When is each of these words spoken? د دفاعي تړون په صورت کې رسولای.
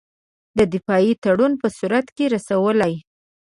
د 0.57 0.59
دفاعي 0.73 1.11
تړون 1.23 1.53
په 1.61 1.67
صورت 1.77 2.05
کې 2.15 2.25
رسولای. 2.35 2.93